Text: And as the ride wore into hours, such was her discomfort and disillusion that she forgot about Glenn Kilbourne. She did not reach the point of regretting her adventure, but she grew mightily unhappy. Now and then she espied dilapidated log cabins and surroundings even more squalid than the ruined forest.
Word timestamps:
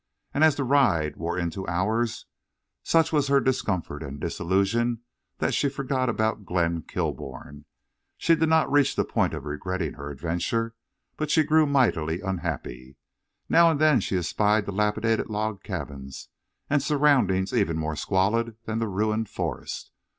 And 0.33 0.43
as 0.43 0.55
the 0.55 0.63
ride 0.63 1.15
wore 1.17 1.37
into 1.37 1.67
hours, 1.67 2.25
such 2.81 3.13
was 3.13 3.27
her 3.27 3.39
discomfort 3.39 4.01
and 4.01 4.19
disillusion 4.19 5.01
that 5.37 5.53
she 5.53 5.69
forgot 5.69 6.09
about 6.09 6.43
Glenn 6.43 6.81
Kilbourne. 6.81 7.65
She 8.17 8.33
did 8.33 8.49
not 8.49 8.71
reach 8.71 8.95
the 8.95 9.05
point 9.05 9.35
of 9.35 9.45
regretting 9.45 9.93
her 9.93 10.09
adventure, 10.09 10.73
but 11.17 11.29
she 11.29 11.43
grew 11.43 11.67
mightily 11.67 12.19
unhappy. 12.19 12.97
Now 13.47 13.69
and 13.69 13.79
then 13.79 13.99
she 13.99 14.17
espied 14.17 14.65
dilapidated 14.65 15.29
log 15.29 15.61
cabins 15.61 16.29
and 16.67 16.81
surroundings 16.81 17.53
even 17.53 17.77
more 17.77 17.95
squalid 17.95 18.57
than 18.65 18.79
the 18.79 18.87
ruined 18.87 19.29
forest. 19.29 19.91